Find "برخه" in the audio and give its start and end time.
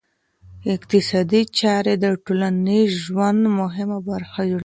4.09-4.41